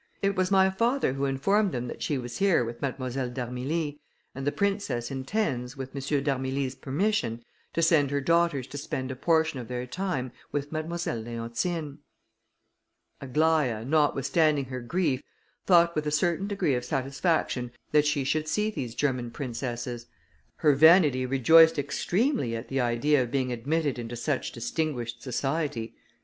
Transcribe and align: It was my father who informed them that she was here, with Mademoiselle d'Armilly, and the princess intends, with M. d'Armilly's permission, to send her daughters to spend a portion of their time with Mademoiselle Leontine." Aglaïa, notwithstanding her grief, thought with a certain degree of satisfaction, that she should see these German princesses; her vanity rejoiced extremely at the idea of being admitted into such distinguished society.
It 0.23 0.35
was 0.35 0.49
my 0.49 0.71
father 0.71 1.13
who 1.13 1.25
informed 1.25 1.73
them 1.73 1.87
that 1.87 2.01
she 2.01 2.17
was 2.17 2.39
here, 2.39 2.65
with 2.65 2.81
Mademoiselle 2.81 3.29
d'Armilly, 3.29 3.99
and 4.33 4.47
the 4.47 4.51
princess 4.51 5.11
intends, 5.11 5.77
with 5.77 5.95
M. 5.95 6.23
d'Armilly's 6.23 6.73
permission, 6.73 7.43
to 7.73 7.83
send 7.83 8.09
her 8.09 8.19
daughters 8.19 8.65
to 8.65 8.79
spend 8.79 9.11
a 9.11 9.15
portion 9.15 9.59
of 9.59 9.67
their 9.67 9.85
time 9.85 10.31
with 10.51 10.71
Mademoiselle 10.71 11.19
Leontine." 11.19 11.99
Aglaïa, 13.21 13.85
notwithstanding 13.85 14.65
her 14.65 14.81
grief, 14.81 15.21
thought 15.67 15.93
with 15.95 16.07
a 16.07 16.09
certain 16.09 16.47
degree 16.47 16.73
of 16.73 16.83
satisfaction, 16.83 17.71
that 17.91 18.07
she 18.07 18.23
should 18.23 18.47
see 18.47 18.71
these 18.71 18.95
German 18.95 19.29
princesses; 19.29 20.07
her 20.55 20.73
vanity 20.73 21.27
rejoiced 21.27 21.77
extremely 21.77 22.55
at 22.55 22.69
the 22.69 22.79
idea 22.81 23.21
of 23.21 23.29
being 23.29 23.51
admitted 23.51 23.99
into 23.99 24.15
such 24.15 24.51
distinguished 24.51 25.21
society. 25.21 25.93